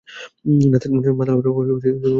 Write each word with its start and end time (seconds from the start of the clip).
নাস্তার 0.63 0.89
সময়ে 0.93 1.17
মাতাল 1.19 1.37
হওয়াটা 1.37 1.73
ভাল 1.75 1.95
নয়। 1.95 2.09